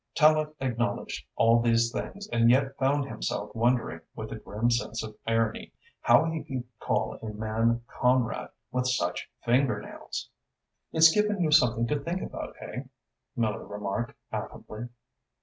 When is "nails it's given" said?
9.79-11.39